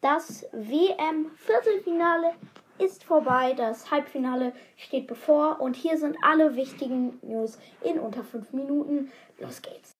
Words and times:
Das 0.00 0.46
WM-Viertelfinale 0.52 2.34
ist 2.78 3.02
vorbei, 3.02 3.54
das 3.54 3.90
Halbfinale 3.90 4.52
steht 4.76 5.08
bevor 5.08 5.60
und 5.60 5.74
hier 5.74 5.98
sind 5.98 6.16
alle 6.22 6.54
wichtigen 6.54 7.18
News 7.22 7.58
in 7.82 7.98
unter 7.98 8.22
5 8.22 8.52
Minuten. 8.52 9.10
Los 9.38 9.60
geht's. 9.60 9.90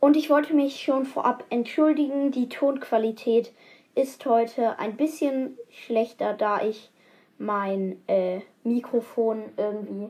Und 0.00 0.16
ich 0.16 0.28
wollte 0.28 0.52
mich 0.52 0.82
schon 0.82 1.06
vorab 1.06 1.44
entschuldigen, 1.50 2.32
die 2.32 2.48
Tonqualität 2.48 3.54
ist 3.94 4.26
heute 4.26 4.80
ein 4.80 4.96
bisschen 4.96 5.56
schlechter, 5.70 6.34
da 6.34 6.62
ich 6.62 6.90
mein 7.38 8.02
äh, 8.08 8.40
Mikrofon 8.64 9.52
irgendwie 9.56 10.08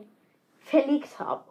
verlegt 0.59 1.19
habe. 1.19 1.43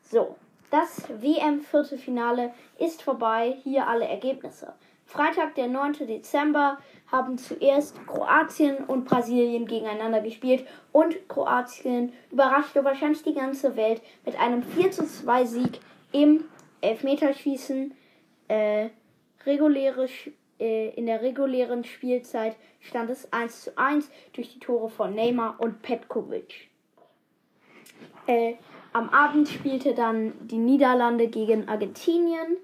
So, 0.00 0.36
das 0.74 1.04
WM-Viertelfinale 1.22 2.52
ist 2.80 3.00
vorbei. 3.00 3.58
Hier 3.62 3.86
alle 3.86 4.08
Ergebnisse. 4.08 4.74
Freitag, 5.06 5.54
der 5.54 5.68
9. 5.68 6.08
Dezember, 6.08 6.78
haben 7.12 7.38
zuerst 7.38 8.04
Kroatien 8.08 8.78
und 8.78 9.04
Brasilien 9.04 9.66
gegeneinander 9.66 10.20
gespielt 10.20 10.66
und 10.90 11.28
Kroatien 11.28 12.12
überraschte 12.32 12.84
wahrscheinlich 12.84 13.22
die 13.22 13.34
ganze 13.34 13.76
Welt 13.76 14.02
mit 14.24 14.36
einem 14.40 14.64
4 14.64 14.90
zu 14.90 15.06
2 15.06 15.44
Sieg 15.44 15.78
im 16.10 16.42
Elfmeterschießen. 16.80 17.94
Äh, 18.48 18.88
reguläre, 19.46 20.08
äh, 20.58 20.88
in 20.96 21.06
der 21.06 21.22
regulären 21.22 21.84
Spielzeit 21.84 22.56
stand 22.80 23.10
es 23.10 23.32
1 23.32 23.62
zu 23.62 23.78
1 23.78 24.10
durch 24.32 24.52
die 24.52 24.58
Tore 24.58 24.90
von 24.90 25.14
Neymar 25.14 25.54
und 25.60 25.82
Petkovic. 25.82 26.68
Äh, 28.26 28.54
am 28.94 29.10
Abend 29.10 29.48
spielte 29.48 29.92
dann 29.92 30.32
die 30.46 30.56
Niederlande 30.56 31.26
gegen 31.26 31.68
Argentinien. 31.68 32.56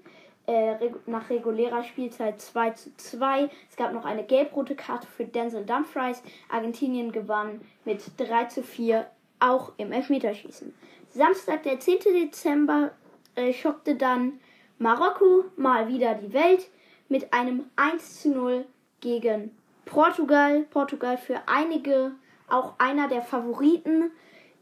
Äh, 0.47 0.89
nach 1.05 1.29
regulärer 1.29 1.83
Spielzeit 1.83 2.41
2 2.41 2.71
zu 2.71 2.97
2. 2.97 3.49
Es 3.69 3.75
gab 3.75 3.93
noch 3.93 4.05
eine 4.05 4.23
gelb-rote 4.23 4.75
Karte 4.75 5.05
für 5.05 5.25
Denzel 5.25 5.65
Dumfries. 5.65 6.23
Argentinien 6.49 7.11
gewann 7.11 7.61
mit 7.85 8.01
3 8.17 8.45
zu 8.45 8.63
4, 8.63 9.05
auch 9.39 9.73
im 9.77 9.91
Elfmeterschießen. 9.91 10.73
Samstag, 11.09 11.63
der 11.63 11.79
10. 11.79 11.99
Dezember, 12.13 12.91
äh, 13.35 13.53
schockte 13.53 13.95
dann 13.95 14.39
Marokko 14.79 15.45
mal 15.57 15.89
wieder 15.89 16.15
die 16.15 16.33
Welt 16.33 16.69
mit 17.07 17.33
einem 17.33 17.65
1 17.75 18.21
zu 18.21 18.29
0 18.29 18.65
gegen 19.01 19.55
Portugal. 19.85 20.61
Portugal 20.71 21.17
für 21.17 21.41
einige 21.45 22.13
auch 22.49 22.73
einer 22.79 23.09
der 23.09 23.21
Favoriten. 23.21 24.11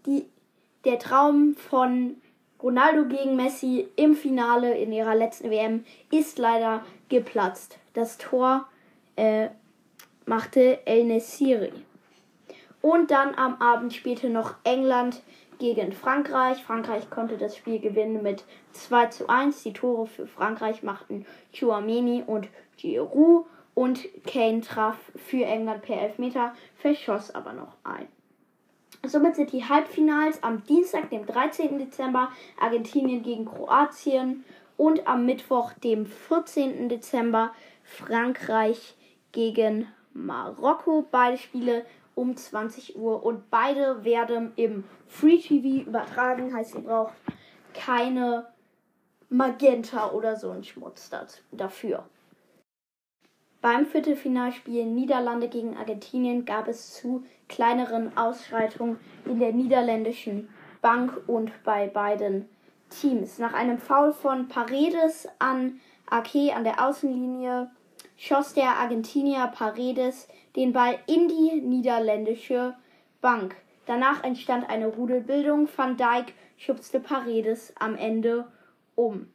Die 0.06 0.26
der 0.86 1.00
Traum 1.00 1.56
von 1.56 2.18
Ronaldo 2.62 3.06
gegen 3.06 3.36
Messi 3.36 3.88
im 3.96 4.16
Finale 4.16 4.78
in 4.78 4.92
ihrer 4.92 5.16
letzten 5.16 5.50
WM 5.50 5.86
ist 6.12 6.38
leider 6.38 6.84
geplatzt. 7.08 7.80
Das 7.94 8.18
Tor 8.18 8.68
äh, 9.16 9.50
machte 10.26 10.86
El 10.86 11.06
Nesiri. 11.06 11.72
Und 12.82 13.12
dann 13.12 13.36
am 13.36 13.62
Abend 13.62 13.94
spielte 13.94 14.30
noch 14.30 14.56
England 14.64 15.22
gegen 15.58 15.92
Frankreich. 15.92 16.64
Frankreich 16.64 17.10
konnte 17.10 17.38
das 17.38 17.58
Spiel 17.58 17.80
gewinnen 17.80 18.24
mit 18.24 18.46
2 18.74 19.08
zu 19.08 19.30
1. 19.30 19.64
Die 19.64 19.74
Tore 19.74 20.08
für 20.08 20.28
Frankreich 20.28 20.84
machten 20.84 21.26
Chouameni 21.54 22.24
und 22.26 22.48
Giroud. 22.78 23.46
Und 23.76 24.10
Kane 24.26 24.60
traf 24.60 24.98
für 25.16 25.46
England 25.46 25.84
per 25.84 26.02
Elfmeter, 26.02 26.54
verschoss 26.76 27.34
aber 27.34 27.54
noch 27.54 27.78
ein. 27.86 28.08
Somit 29.06 29.36
sind 29.36 29.52
die 29.52 29.64
Halbfinals 29.64 30.44
am 30.44 30.64
Dienstag, 30.66 31.10
dem 31.10 31.26
13. 31.26 31.80
Dezember, 31.80 32.32
Argentinien 32.60 33.24
gegen 33.24 33.46
Kroatien 33.46 34.44
und 34.78 35.08
am 35.08 35.26
Mittwoch, 35.26 35.74
dem 35.74 36.06
14. 36.06 36.90
Dezember, 36.90 37.54
Frankreich 37.84 38.96
gegen 39.32 39.88
Marokko. 40.14 41.08
Beide 41.10 41.38
Spiele 41.38 41.86
um 42.16 42.36
20 42.36 42.98
Uhr 42.98 43.24
und 43.24 43.50
beide 43.50 44.04
werden 44.04 44.52
im 44.58 44.84
Free 45.08 45.38
TV 45.38 45.88
übertragen. 45.88 46.54
Heißt, 46.54 46.76
ihr 46.76 46.82
braucht 46.82 47.14
keine 47.74 48.48
Magenta 49.30 50.12
oder 50.12 50.36
so 50.36 50.52
einen 50.52 50.64
Schmutz 50.64 51.10
dafür. 51.52 52.04
Beim 53.62 53.86
Viertelfinalspiel 53.86 54.86
Niederlande 54.86 55.50
gegen 55.50 55.76
Argentinien 55.76 56.46
gab 56.46 56.70
es 56.70 56.94
zu 56.94 57.26
kleineren 57.50 58.16
Ausschreitungen 58.18 58.98
in 59.26 59.40
der 59.40 59.52
niederländischen 59.52 60.48
Bank 60.82 61.22
und 61.28 61.52
bei 61.66 61.88
beiden 61.88 62.48
Teams. 62.90 63.38
Nach 63.38 63.54
einem 63.54 63.78
Foul 63.78 64.14
von 64.14 64.48
Paredes 64.48 65.28
an 65.40 65.82
Ake 66.10 66.56
an 66.56 66.64
der 66.64 66.88
Außenlinie 66.88 67.70
schoss 68.16 68.54
der 68.54 68.78
Argentinier 68.78 69.48
Paredes 69.48 70.30
den 70.56 70.72
Ball 70.72 70.98
in 71.08 71.28
die 71.28 71.62
niederländische 71.62 72.76
Bank. 73.20 73.58
Danach 73.86 74.24
entstand 74.24 74.70
eine 74.70 74.88
Rudelbildung. 74.88 75.68
Van 75.76 75.98
Dijk 75.98 76.34
schubste 76.58 77.02
Paredes 77.02 77.74
am 77.78 77.96
Ende 77.96 78.48
um. 78.96 79.28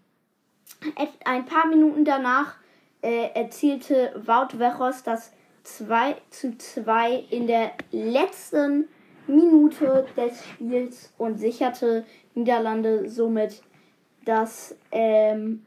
Ein 1.25 1.45
paar 1.45 1.67
Minuten 1.67 2.05
danach 2.05 2.56
äh, 3.05 3.31
erzielte 3.35 4.13
Wout 4.25 4.59
Wechos 4.59 5.03
das 5.03 5.31
2 5.65 6.17
zu 6.31 6.57
2 6.57 7.27
in 7.31 7.47
der 7.47 7.73
letzten 7.93 8.89
Minute 9.27 10.07
des 10.17 10.45
Spiels 10.45 11.13
und 11.19 11.39
sicherte 11.39 12.07
Niederlande 12.35 13.09
somit 13.09 13.63
das 14.25 14.75
ähm, 14.91 15.67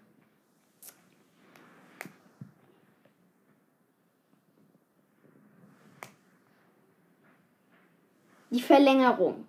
die 8.50 8.62
Verlängerung. 8.62 9.46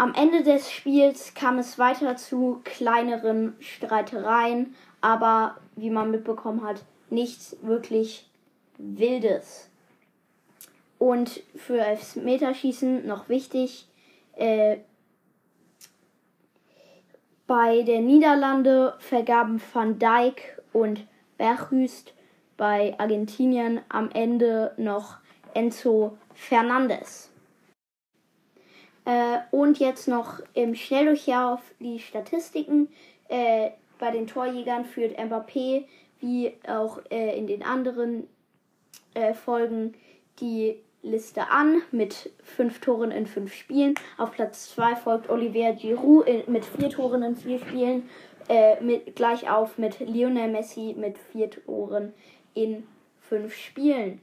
Am 0.00 0.14
Ende 0.14 0.42
des 0.42 0.72
Spiels 0.72 1.34
kam 1.34 1.58
es 1.58 1.78
weiter 1.78 2.16
zu 2.16 2.62
kleineren 2.64 3.54
Streitereien 3.60 4.74
aber 5.00 5.56
wie 5.76 5.90
man 5.90 6.10
mitbekommen 6.10 6.62
hat, 6.62 6.82
nichts 7.08 7.56
wirklich 7.62 8.28
Wildes. 8.78 9.70
Und 10.98 11.42
für 11.56 11.78
Elfmeterschießen 11.78 13.06
noch 13.06 13.28
wichtig, 13.28 13.88
äh, 14.36 14.78
bei 17.46 17.82
der 17.82 18.00
Niederlande 18.00 18.94
vergaben 18.98 19.60
Van 19.72 19.98
Dijk 19.98 20.62
und 20.72 21.06
Berghüst 21.36 22.14
bei 22.56 22.94
Argentinien 22.98 23.80
am 23.88 24.10
Ende 24.10 24.72
noch 24.76 25.16
Enzo 25.54 26.18
Fernandes. 26.34 27.30
Äh, 29.10 29.40
und 29.50 29.80
jetzt 29.80 30.06
noch 30.06 30.40
im 30.54 30.76
Schnelldurchlauf 30.76 31.60
die 31.80 31.98
Statistiken. 31.98 32.88
Äh, 33.28 33.70
bei 33.98 34.12
den 34.12 34.28
Torjägern 34.28 34.84
führt 34.84 35.18
Mbappé 35.18 35.84
wie 36.20 36.52
auch 36.68 37.00
äh, 37.10 37.36
in 37.36 37.48
den 37.48 37.64
anderen 37.64 38.28
äh, 39.14 39.34
Folgen 39.34 39.94
die 40.38 40.76
Liste 41.02 41.50
an 41.50 41.82
mit 41.90 42.30
fünf 42.44 42.80
Toren 42.80 43.10
in 43.10 43.26
fünf 43.26 43.52
Spielen. 43.52 43.96
Auf 44.16 44.30
Platz 44.30 44.70
2 44.74 44.94
folgt 44.94 45.28
Olivier 45.28 45.72
Giroud 45.72 46.46
mit 46.46 46.64
vier 46.64 46.90
Toren 46.90 47.24
in 47.24 47.36
vier 47.36 47.58
Spielen. 47.58 48.08
Äh, 48.48 48.80
mit, 48.80 49.16
gleich 49.16 49.50
auf 49.50 49.76
mit 49.76 49.98
Lionel 49.98 50.52
Messi 50.52 50.94
mit 50.96 51.18
vier 51.18 51.50
Toren 51.50 52.12
in 52.54 52.86
fünf 53.18 53.56
Spielen. 53.56 54.20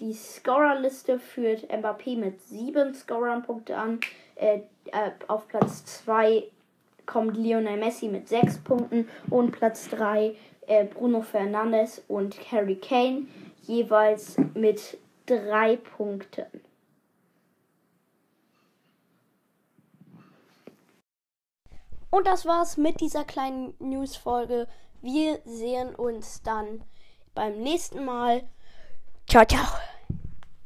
Die 0.00 0.12
Scorerliste 0.12 1.18
führt 1.18 1.70
Mbappé 1.70 2.18
mit 2.18 2.42
sieben 2.42 2.94
Scorern-Punkte 2.94 3.76
an. 3.76 4.00
Äh, 4.34 4.60
äh, 4.92 5.12
auf 5.26 5.48
Platz 5.48 5.86
2 6.04 6.44
kommt 7.06 7.36
Lionel 7.36 7.78
Messi 7.78 8.08
mit 8.08 8.28
6 8.28 8.58
Punkten 8.58 9.08
und 9.30 9.52
Platz 9.52 9.88
3 9.88 10.36
äh, 10.66 10.84
Bruno 10.84 11.22
Fernandes 11.22 12.02
und 12.08 12.36
Harry 12.52 12.76
Kane 12.76 13.26
jeweils 13.62 14.36
mit 14.52 14.98
3 15.26 15.76
Punkten. 15.76 16.46
Und 22.10 22.26
das 22.26 22.44
war's 22.44 22.76
mit 22.76 23.00
dieser 23.00 23.24
kleinen 23.24 23.74
News-Folge. 23.78 24.68
Wir 25.00 25.38
sehen 25.44 25.94
uns 25.94 26.42
dann 26.42 26.82
beim 27.34 27.60
nächsten 27.60 28.04
Mal. 28.04 28.42
Tchau, 29.26 29.44
tchau. 29.44 29.95